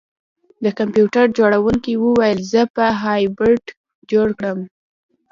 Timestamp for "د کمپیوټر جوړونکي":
0.63-1.93